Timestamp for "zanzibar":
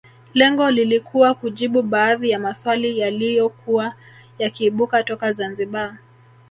5.31-5.97